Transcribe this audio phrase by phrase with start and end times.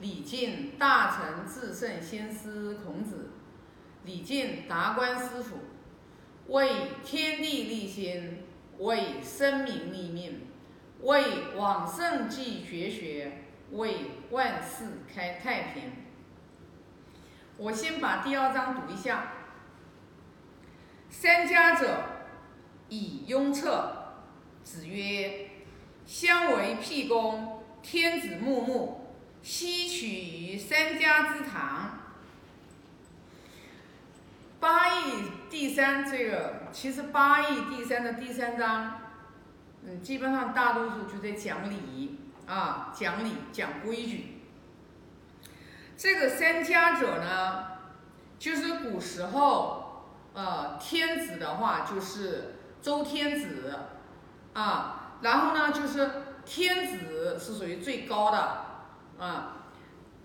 [0.00, 3.30] 礼敬大成至圣先师孔子，
[4.04, 5.58] 礼敬达观师傅，
[6.48, 8.44] 为天地立心，
[8.78, 10.42] 为生民立命，
[11.02, 13.96] 为往圣继绝学，为
[14.30, 15.92] 万世开太平。
[17.56, 19.32] 我先把第二章读一下。
[21.08, 22.02] 三家者，
[22.88, 24.00] 以雍策。
[24.64, 25.50] 子曰
[26.06, 29.03] ：“相为辟公，天子穆穆，
[29.44, 31.98] 吸取于三家之堂。”
[34.58, 35.12] 八义
[35.50, 38.98] 第三这个，其实八义第三的第三章，
[39.84, 44.40] 嗯，基本上大多数就在讲礼啊，讲理讲规矩。
[45.98, 47.66] 这个三家者呢，
[48.38, 53.78] 就是古时候，呃，天子的话就是周天子。
[54.54, 56.08] 啊，然后呢，就是
[56.46, 58.73] 天子是属于最高的，
[59.18, 59.56] 啊，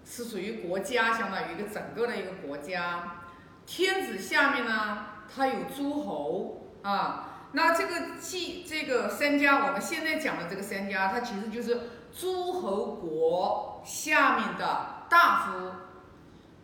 [0.03, 3.17] 是属于国家，相当于一个整个的一个国家。
[3.65, 15.71] 天子下面呢，他有诸侯，啊，那这个季这个三家，我们现在讲的这个三家，它其实就是诸侯国下面的大夫。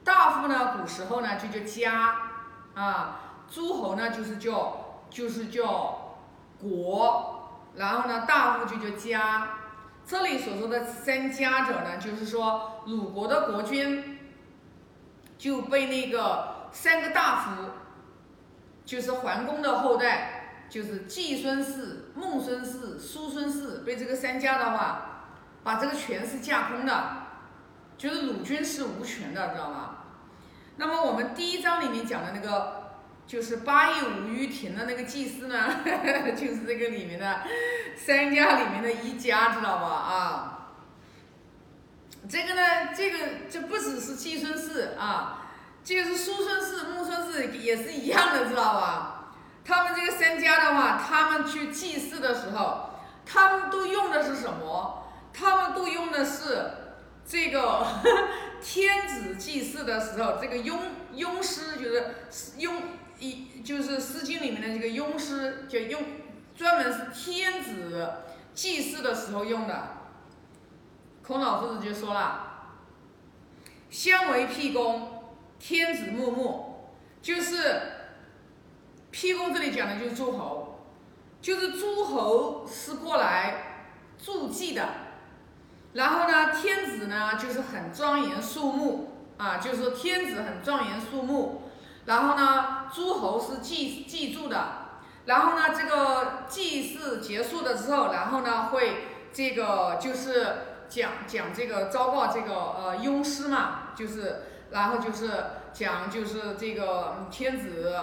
[0.04, 2.16] 大夫呢，古时候呢就叫家，
[2.74, 6.18] 啊，诸侯呢就是叫就是叫
[6.60, 7.32] 国。
[7.76, 9.50] 然后呢，大夫就叫家。
[10.06, 14.20] 这里所说的三家者呢，就是说鲁国的国君
[15.38, 17.70] 就被那个三个大夫，
[18.86, 25.26] 就是桓公的后代，就是季孙氏、孟孙氏、叔孙氏，被这个三家的话，
[25.64, 27.24] 把这个权势架空的，
[27.98, 29.98] 就是鲁君是无权的，知道吗？
[30.78, 32.86] 那么我们第一章里面讲的那个。
[33.28, 35.82] 就是八义五于庭的那个祭司呢，
[36.38, 37.42] 就是这个里面的
[37.96, 39.88] 三家里面的一家，知道吧？
[39.88, 40.70] 啊，
[42.30, 43.18] 这个呢，这个
[43.50, 45.48] 这不只是季孙氏啊，
[45.84, 49.12] 这个是叔孙氏、木孙氏也是一样的，知道吧？
[49.64, 52.92] 他们这个三家的话，他们去祭祀的时候，
[53.26, 55.04] 他们都用的是什么？
[55.34, 56.72] 他们都用的是
[57.28, 57.86] 这个
[58.66, 60.80] 天子祭祀的时候，这个庸
[61.14, 62.16] 庸师就是
[62.58, 62.82] 庸。
[63.18, 66.04] 一就是《诗经》里面的这个庸师，就用
[66.54, 68.12] 专门是天子
[68.54, 69.88] 祭祀的时候用的。
[71.26, 72.74] 孔老夫子就说了
[73.90, 75.24] ：“相为辟公，
[75.58, 76.90] 天子穆穆。”
[77.24, 77.82] 就是
[79.12, 80.82] 辟公这里讲的就是诸侯，
[81.42, 83.86] 就是诸侯是过来
[84.22, 85.05] 助祭的。
[85.96, 91.64] 然后呢，天子呢就是很庄严肃穆啊，就是说天子很庄严肃穆。
[92.06, 94.86] 然后呢，诸侯是祭祭住的。
[95.26, 100.56] 然后呢，这个祭祀结束的时候，然后呢会这个就是
[100.88, 105.32] 讲讲这个昭告这个呃雍师嘛，就是然后就是
[105.74, 107.96] 讲就是这个天子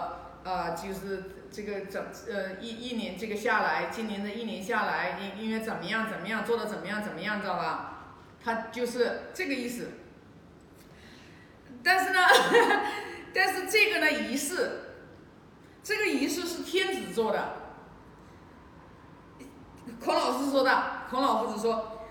[0.44, 2.02] 呃就是这个怎
[2.32, 8.16] 呃一一年这个下来，今年的一年下来因因为怎么样怎么样做的怎么样怎么样，知道吧？
[8.42, 9.90] 他就是这个意思。
[11.84, 12.20] 但是呢。
[13.34, 14.70] 但是这个呢仪式，
[15.82, 17.54] 这个仪式是天子做的。
[20.04, 22.06] 孔老师说的，孔老夫子说，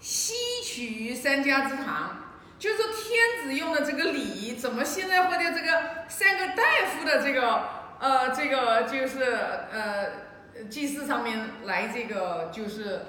[0.00, 0.34] 吸
[0.64, 2.24] 取于三家之堂，
[2.58, 9.22] 就是说天子用的这个礼，怎么现在会在这个三个大夫的这个呃这个就是
[9.72, 13.00] 呃祭祀上面来这个就是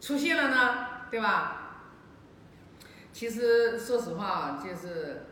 [0.00, 0.86] 出现了呢？
[1.10, 1.54] 对吧？
[3.12, 5.24] 其实说实话，就是。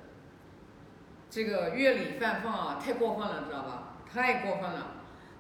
[1.28, 3.97] 这个乐礼犯放啊，太过分了，知道吧？
[4.11, 4.93] 太过分了。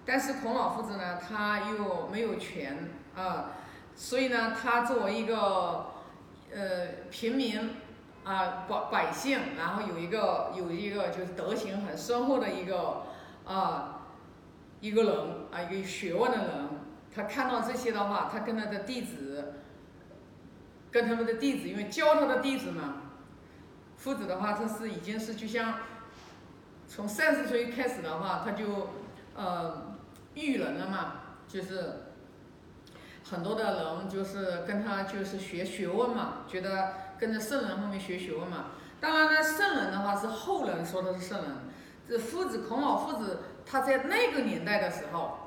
[0.04, 3.52] 但是孔老夫子呢，他又没有权啊，
[3.94, 5.86] 所以呢，他作为一个
[6.52, 7.76] 呃平民
[8.24, 13.04] 啊百百姓，然后有一个有一个就是德行很深厚的一个
[13.46, 14.02] 啊
[14.80, 15.14] 一个人
[15.50, 16.68] 啊一个有学问的人，
[17.14, 19.54] 他看到这些的话，他跟他的弟子，
[20.90, 23.02] 跟他们的弟子，因为教他的弟子嘛。
[23.96, 25.74] 夫子的话，他是已经是就像
[26.86, 28.90] 从三十岁开始的话，他就
[29.34, 29.96] 呃
[30.34, 31.14] 育人了嘛，
[31.48, 32.04] 就是
[33.24, 38.66] 很多的人就是跟他就是学学问嘛，觉得跟着圣人后面学学问嘛。
[39.00, 41.50] 当然呢，圣人的话是后人说的是圣人，
[42.08, 45.38] 这夫子孔老夫子他在那个年代的时候，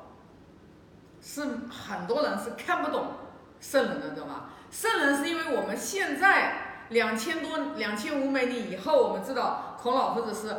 [1.20, 3.14] 是很多人是看不懂
[3.60, 4.50] 圣人的，知道吗？
[4.70, 6.66] 圣人是因为我们现在。
[6.90, 10.56] 两千多两千五百年以后，我们知道孔老夫子是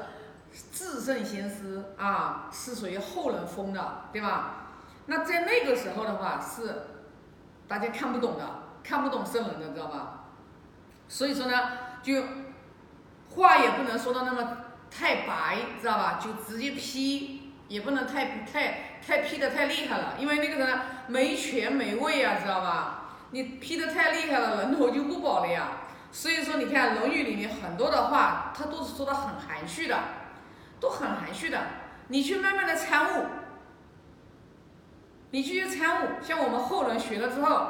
[0.71, 4.67] 至圣先师啊，是属于后人封的，对吧？
[5.07, 6.83] 那在那个时候的话，是
[7.67, 8.47] 大家看不懂的，
[8.81, 10.23] 看不懂圣人的，知道吧？
[11.09, 11.69] 所以说呢，
[12.01, 12.23] 就
[13.31, 14.57] 话也不能说到那么
[14.91, 16.19] 太白，知道吧？
[16.21, 22.97] 就直接批，也不能太太太批的太厉害了，因为那个呢没权没位啊，知道吧？
[23.31, 25.69] 你批的太厉害了，人头就不保了呀。
[26.11, 29.97] 所以说，你看《论语》里面很多的话，它都是说的很含蓄的，
[30.81, 31.57] 都很含蓄的。
[32.09, 33.25] 你去慢慢的参悟，
[35.29, 36.09] 你去参悟。
[36.21, 37.67] 像我们后人学了之后，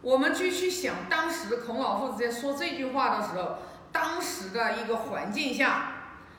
[0.00, 3.58] 我们就去想当时孔老夫子在说这句话的时候，
[3.92, 5.92] 当时的一个环境下，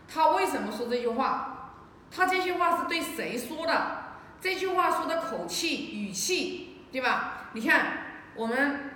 [0.08, 1.74] 他为什么说这句话？
[2.12, 4.04] 他这句话是对谁说的？
[4.40, 7.50] 这句话说的口气、语气，对吧？
[7.54, 7.98] 你看
[8.36, 8.92] 我们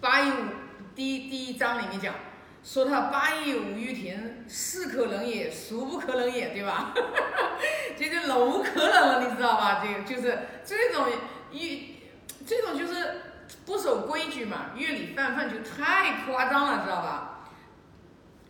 [0.00, 0.34] 八一五。
[0.94, 2.14] 第第一章里面讲，
[2.64, 6.90] 说他八佾舞玉亭，是可能也，孰不可能也，对吧？
[6.94, 7.48] 哈哈，
[7.98, 9.84] 这就是老无可能了，你知道吧？
[9.84, 11.06] 这个就是这种
[11.52, 11.96] 一
[12.46, 13.20] 这种就是
[13.66, 17.35] 不守规矩嘛，乐理泛泛就太夸张了，知道吧？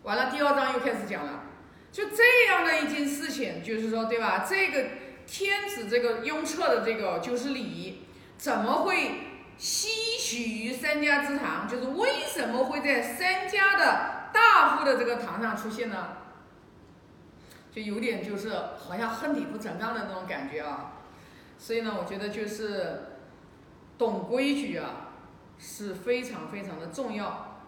[0.06, 1.42] 完了，第二章又开始讲了，
[1.90, 4.46] 就这样的一件事情，就是说，对吧？
[4.48, 4.84] 这个
[5.26, 8.06] 天子这个雍彻的这个就是礼，
[8.38, 9.10] 怎么会？
[9.58, 16.08] 吸取于三家之堂，就是为什么会在三家的大夫的这个堂上出现呢？
[17.72, 20.92] 就有点就是好像恨铁不成钢的那种感觉啊。
[21.58, 23.16] 所以呢，我觉得就是
[23.96, 25.08] 懂规矩啊
[25.58, 27.62] 是非常非常的重要。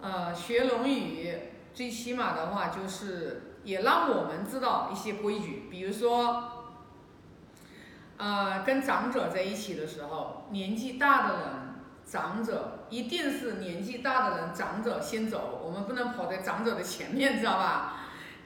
[0.00, 1.28] 呃，学《论语》
[1.74, 6.50] 最起码的话就是也让我们知道一些规矩，比如说。
[8.16, 11.44] 呃，跟长者在一起的时候，年纪大的人，
[12.06, 17.94] 长者一定是年纪大的人，长者先走，我们不能跑在长者的前面，知道吧？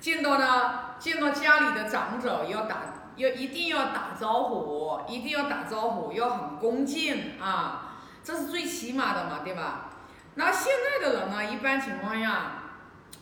[0.00, 2.78] 见到呢，见到家里的长者要打，
[3.16, 9.90] 要一定要打招呼，一定要打招呼，要很恭敬啊，这是最起码的嘛，对吧？
[10.36, 12.57] 那现在的人呢，一般情况下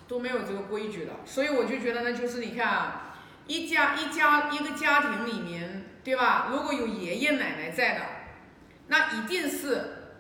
[0.09, 3.15] 都没有这个规矩了，所以我就觉得呢，就是你看啊，
[3.47, 5.83] 一家一家一个家庭里面。
[6.07, 6.47] 对吧？
[6.53, 8.01] 如果有爷爷奶奶在的，
[8.87, 10.15] 那一定是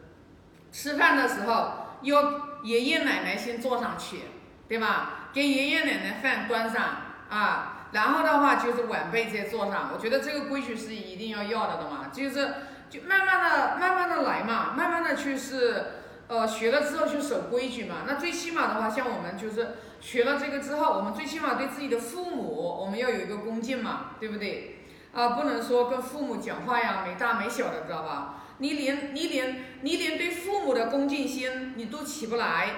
[0.72, 4.22] 吃饭的时候要爷爷奶奶先坐上去，
[4.66, 5.28] 对吧？
[5.32, 6.82] 给爷爷奶奶饭端上
[7.30, 9.92] 啊，然后的话就是晚辈再坐上。
[9.94, 12.54] 我觉得这个规矩是一定要要的的嘛，就是
[12.90, 15.84] 就慢慢的、慢慢的来嘛，慢慢的去是
[16.28, 18.04] 呃学了之后去守规矩嘛。
[18.06, 24.72] 那最起码的话，像我们就是学了这个之后，我们最起码对自己的父母，我们要有一个恭敬嘛，对不对？
[25.12, 28.34] 啊，不能说跟父母讲话呀，没大没小的，知道吧？
[28.58, 32.70] 你连你连你连对父母的恭敬心你都起不来，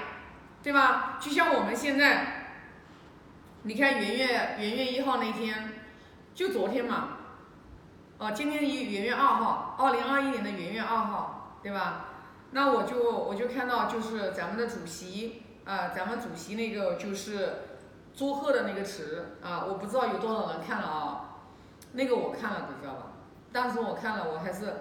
[0.62, 1.18] 对吧？
[1.20, 2.54] 就像我们现在，
[3.62, 5.72] 你看元月元月一号那天，
[6.34, 7.08] 就昨天嘛，
[8.18, 12.04] 哦，今天一元月二号，二零二一年的元月二号，对吧？
[12.50, 17.50] 那我就我就看到就是咱们的主席啊，咱们主席那个就是
[18.14, 21.24] 祝贺的那个词啊，我不知道有多少人看了啊。
[21.92, 23.12] 那个我看了的，知道吧？
[23.50, 24.74] 当时我看了，我还是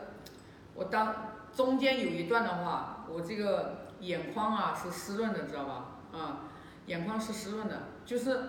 [0.75, 5.85] 我当中间有一段的话，我这个眼眶啊是湿润的，知道吧？
[6.11, 6.39] 啊，
[6.85, 8.39] 眼眶是湿润的，就是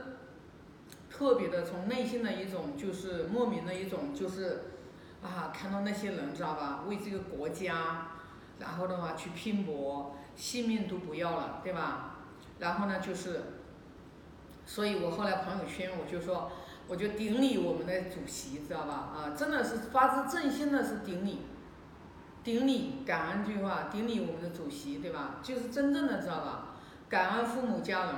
[1.08, 4.64] 特别的从内心的一种，就是莫名的一种，就是
[5.22, 6.84] 啊，看到那些人，知道吧？
[6.88, 8.08] 为这个国家，
[8.58, 12.16] 然后的话去拼搏，性命都不要了，对吧？
[12.58, 13.40] 然后呢，就是，
[14.64, 16.50] 所以我后来朋友圈我就说。
[16.90, 19.12] 我就顶礼我们的主席，知道吧？
[19.14, 21.40] 啊，真的是发自真心的是顶礼，
[22.42, 25.34] 顶礼感恩句话，顶礼我们的主席，对吧？
[25.42, 26.76] 就是真正的知道吧？
[27.06, 28.14] 感恩父母家人，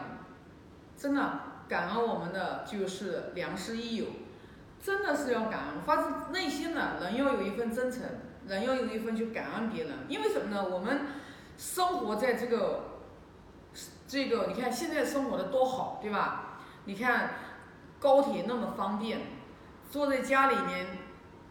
[0.96, 4.06] 真的感恩我们的就是良师益友，
[4.80, 8.02] 真的是要感恩，发自内心的，人要有一份真诚，
[8.50, 10.68] 人要有一份去感恩别人，因为什么呢？
[10.68, 11.06] 我们
[11.56, 13.00] 生活在这个
[14.06, 16.58] 这个，你看现在生活的多好，对吧？
[16.84, 17.30] 你看。
[18.00, 19.20] 高铁那么方便，
[19.90, 20.86] 坐在家里面，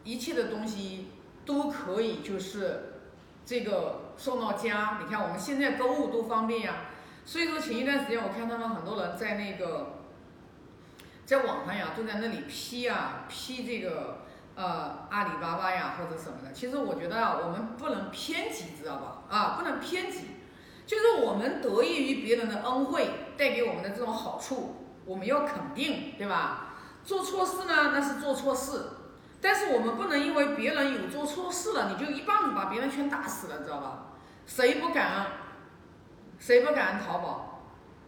[0.03, 1.09] 一切的东西
[1.45, 3.03] 都可以，就是
[3.45, 4.97] 这个送到家。
[4.99, 6.87] 你看我们现在购物多方便呀。
[7.23, 9.99] 所以说前一段时间我看他们很多人在那个，
[11.23, 14.21] 在网上呀，都在那里批啊批这个
[14.59, 16.51] 呃阿里巴巴呀或者什么的。
[16.51, 19.23] 其实我觉得啊，我们不能偏激，知道吧？
[19.29, 20.31] 啊，不能偏激，
[20.85, 24.75] 就是我们得益于别人的恩惠带给我们的这种好处。
[25.05, 26.73] 我们要肯定，对吧？
[27.05, 28.83] 做错事呢，那是做错事，
[29.41, 34.07] 但是我们不能因为别人有做错事了，你就一棒子把别人全打死了，知道吧？
[34.45, 35.25] 谁不感恩？
[36.37, 37.61] 谁不感恩淘宝，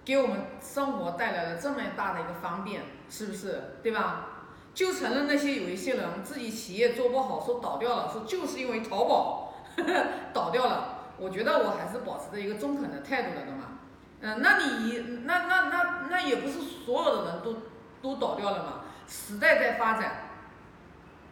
[0.05, 3.77] 给我们生活带来了这么大的一个方便，是不是？
[3.81, 4.27] 对吧？
[4.73, 9.53] 就承认那些有一些人自己企业做不好，说倒掉了，说就是因为淘宝
[10.33, 10.97] 倒掉了。
[11.17, 13.65] 我觉得我还是保持着一个中肯的态度的，懂吗？
[14.21, 17.57] 嗯，那你那那那那也不是所有的人都
[18.01, 18.73] 都倒掉了嘛？
[19.07, 20.29] 时代在发展，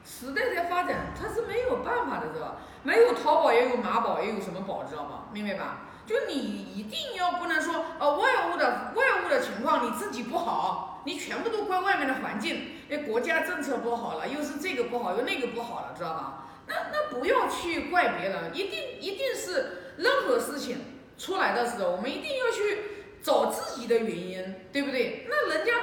[0.05, 2.55] 时代在发展，它是没有办法的，知道吧？
[2.83, 5.25] 没有淘宝也有马宝，也有什么宝，知道吗？
[5.31, 5.81] 明白吧？
[6.05, 16.45] 就你一定要不能说，呃，外物的外物的情况你自己不好，你全部都怪外面的环境，哎，国家政策不好了，又是这个不好，又那个不好了，知道吧？
[16.67, 20.77] 那那不要去怪别人，一定一定是任何事情
[21.17, 22.79] 出来的时候，我们一定要去
[23.21, 25.25] 找自己的原因，对不对？
[25.29, 25.73] 那人家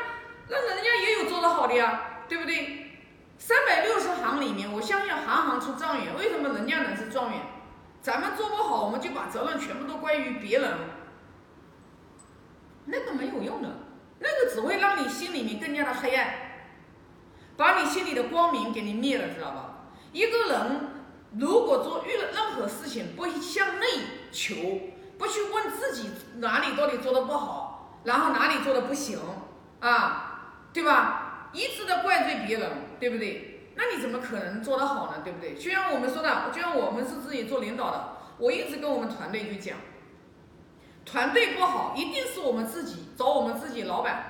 [0.49, 2.87] 那人家也有做得好的呀，对不对？
[3.39, 7.41] 三百六十行里面，我相信行行出状元，为什么人家能是状元？
[8.01, 10.73] 咱们做不好，我们就把责任全部都归于别人，
[12.85, 13.69] 那个没有用的，
[14.19, 16.35] 那个只会让你心里面更加的黑暗，
[17.57, 19.89] 把你心里的光明给你灭了，知道吧？
[20.13, 20.91] 一个人
[21.39, 23.87] 如果做遇了任何事情，不向内
[24.33, 24.55] 求，
[25.19, 29.19] 不去问自己哪里到底做的不好，然后哪里做的不行
[29.81, 31.51] 啊，对吧？
[31.53, 33.71] 一直的怪罪别人，对不对？
[33.75, 35.19] 那你怎么可能做得好呢？
[35.23, 35.55] 对不对？
[35.55, 39.77] 就像我们说的，就像我们是自己做领导的，我一直跟我们团队去讲，
[41.07, 44.25] 团队不好，一定是我们自己找我们自己老板，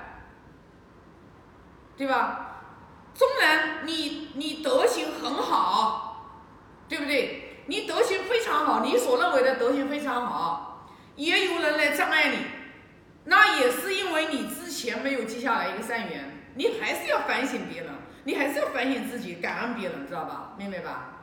[1.97, 2.43] 对吧？
[3.15, 6.45] 纵然你你德行很好，
[6.87, 7.63] 对不对？
[7.65, 12.37] 你德行非常好，你所认为的德行非常好，也有人来障碍你，
[13.25, 17.91] 那也是因为你之前没有积下来一个善缘，你还是要反省别人，
[18.23, 20.53] 你还是要反省自己，感恩别人，知道吧？
[20.57, 21.16] 明白吧？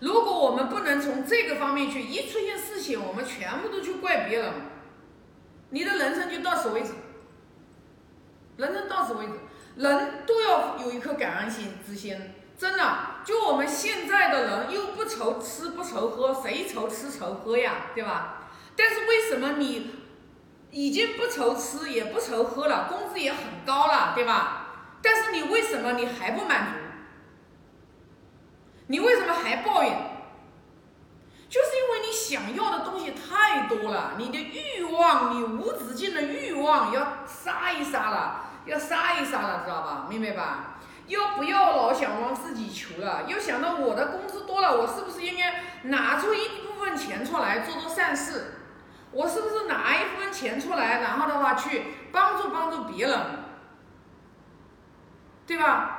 [0.00, 4.52] 如果我们不能从这个方面去，一出现事情，我们全部都去怪别人，
[5.70, 6.90] 你的人生就到此为止，
[8.56, 9.32] 人生到此为止。
[9.76, 12.18] 人都要有一颗感恩心之心，
[12.56, 18.48] 真的，就我们现在的人又不愁吃不愁喝，谁愁吃愁喝呀，对吧？
[18.74, 19.90] 但是为什么你
[20.70, 24.62] 已经不愁吃也不愁喝了，工资也很高了，对吧？
[25.02, 26.85] 但是你为什么你还不满足？
[28.88, 29.92] 你为什么还抱怨？
[31.48, 38.42] 就是因为你想要的东西太多了，你的欲望，你无止境的欲望要杀一杀了。
[38.66, 40.06] 要杀一杀了，知道吧？
[40.08, 40.78] 明白吧？
[41.06, 43.22] 要不要老想往自己求了？
[43.28, 48.54] 又想到我的工资多了，我是不是应该拿出一部分钱出来做做善事？
[49.12, 53.20] 我是不是拿一部分钱出来，然后的话去帮助帮助别人，
[55.46, 55.95] 对吧？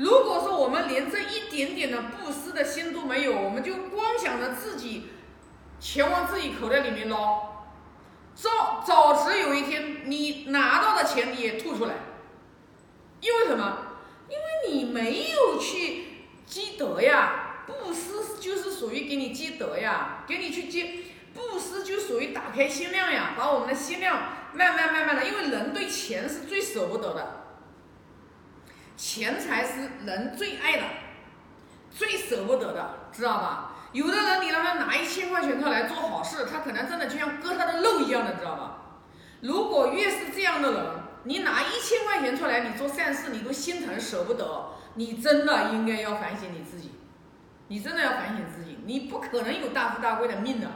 [0.00, 5.10] 如果说我们连这一点点的布施的心都没有，我们就光想着自己
[5.78, 7.66] 钱往自己口袋里面捞。
[8.34, 11.96] 早早迟有一天，你拿到的钱你也吐出来，
[13.20, 13.76] 因为什么？
[14.30, 16.06] 因为你没有去
[16.46, 17.46] 积德呀。
[17.66, 21.04] 布施就是属于给你积德呀，给你去积
[21.34, 24.18] 布施就属于打开心量呀，把我们的心量
[24.54, 27.39] 慢慢慢慢的，因为人对钱是最舍不得的，
[29.00, 30.82] 钱财是人最爱的，
[31.90, 33.72] 最舍不得的，知道吧？
[33.92, 38.76] 有的人，你让他拿一千块钱出来做好事，他可能真的就像割他的肉一样的，知道吧？
[39.40, 40.84] 如果越是这样的人，
[41.24, 46.92] 你拿一千块钱出来，你做善事，你都心疼舍不得，你真的应该要反省你自己，
[47.68, 50.68] 你真的要反省自己，你不可能有大富大贵的命的，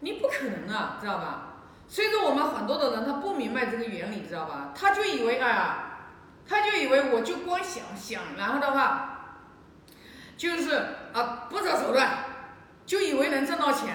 [0.00, 1.52] 你不可能啊，知道吧？
[1.86, 4.72] 所以说我们很多的人他不明白这个原理，知道吧？
[4.74, 5.83] 他就以为哎呀，
[6.46, 9.10] 他就以为我就光想想，然后的话。
[10.36, 10.74] 就是
[11.12, 12.24] 啊，不择手段，
[12.84, 13.94] 就以为能挣到钱，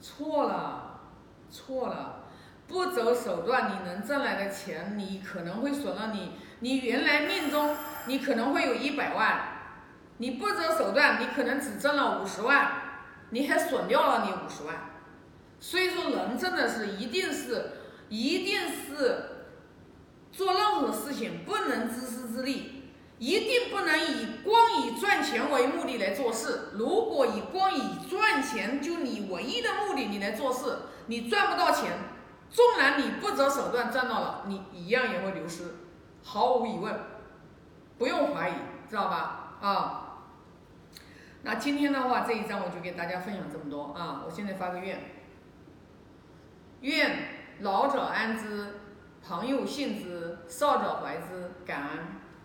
[0.00, 1.00] 错了，
[1.50, 2.24] 错了，
[2.66, 9.40] 不择手段，你能挣来的钱，你可能会损了你，你原来命中你可能会有一百万，
[10.16, 12.72] 你不择手段，你可能只挣了五十万，
[13.28, 14.74] 你还损掉了你五十万，
[15.60, 17.72] 所以说人真的是一定是，
[18.08, 19.39] 一定是
[20.40, 22.84] 做任何事情不能自私自利。
[23.18, 26.70] 一定不能以光以赚钱为目的来做事。
[26.72, 30.78] 如果以光以赚钱就你唯一的目的，你来做事，
[31.08, 31.92] 你赚不到钱。
[32.50, 35.64] 纵然你不择手段赚到了，你一样也会流失，
[36.24, 36.98] 毫无疑问，
[37.98, 38.54] 不用怀疑，
[38.88, 39.58] 知道吧？
[39.60, 40.06] 啊。
[41.42, 44.22] 那今天的话，这一章我就给大家分享这么多啊。
[44.24, 44.98] 我现在发个愿，
[46.80, 47.18] 愿
[47.60, 48.79] 老者安之，
[49.26, 52.19] 朋友信之，少者怀之，感恩。